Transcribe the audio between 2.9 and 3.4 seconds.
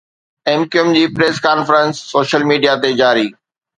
جاري